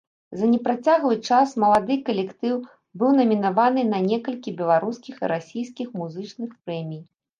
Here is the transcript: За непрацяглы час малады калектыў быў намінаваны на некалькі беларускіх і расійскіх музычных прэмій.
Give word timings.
За 0.39 0.47
непрацяглы 0.51 1.17
час 1.33 1.51
малады 1.63 1.97
калектыў 2.07 2.55
быў 3.01 3.11
намінаваны 3.19 3.81
на 3.93 3.99
некалькі 4.09 4.55
беларускіх 4.63 5.15
і 5.23 5.31
расійскіх 5.33 5.87
музычных 6.01 6.49
прэмій. 6.65 7.03